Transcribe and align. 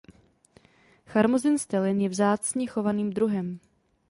Charmozin 1.05 1.57
Stellin 1.59 2.01
je 2.01 2.09
vzácně 2.09 2.67
chovaným 2.67 3.09
druhem. 3.13 3.59